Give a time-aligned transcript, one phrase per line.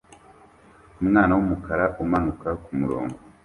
[1.01, 3.17] Umwana wumukara umanuka kumurongo